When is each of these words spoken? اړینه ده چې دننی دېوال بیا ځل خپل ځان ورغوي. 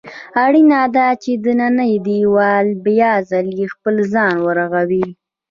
اړینه 0.45 0.79
ده 0.95 1.07
چې 1.23 1.31
دننی 1.45 1.93
دېوال 2.07 2.67
بیا 2.85 3.11
ځل 3.29 3.47
خپل 3.73 3.95
ځان 4.13 4.35
ورغوي. 4.47 5.05